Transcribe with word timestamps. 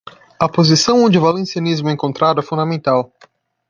A 0.39 0.49
posição 0.49 1.03
onde 1.03 1.19
o 1.19 1.21
valencianismo 1.21 1.87
é 1.87 1.91
encontrado 1.91 2.39
é 2.39 2.43
fundamental. 2.43 3.13